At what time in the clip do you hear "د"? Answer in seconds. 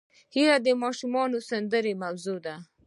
0.65-0.67, 1.41-1.45